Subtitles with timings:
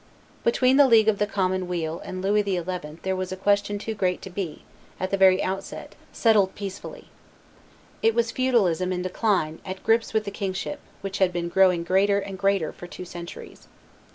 [0.43, 2.97] Between the League of the Common Neal and Louis XI.
[3.03, 4.63] there was a question too great to be,
[4.99, 7.09] at the very outset, settled peacefully.
[8.01, 12.17] It was feudalism in decline at grips with the kingship, which had been growing greater
[12.17, 13.67] and greater for two centuries.